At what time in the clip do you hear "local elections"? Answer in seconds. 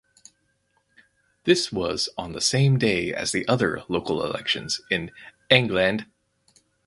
3.87-4.81